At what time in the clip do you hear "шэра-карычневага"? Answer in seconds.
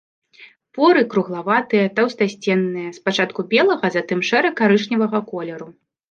4.31-5.19